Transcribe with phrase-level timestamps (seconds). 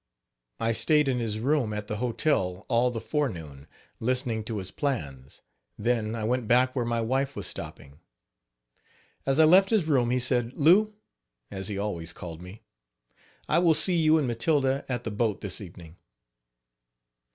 [0.59, 3.67] I stayed in his room at the hotel all the forenoon,
[3.99, 5.43] listening to his plans;
[5.77, 7.99] then I went back where my wife was stopping.
[9.27, 10.95] As I left his room, he said: "Lou,"
[11.51, 12.63] as he always called me,
[13.47, 15.97] "I will see you and Matilda at the boat this evening.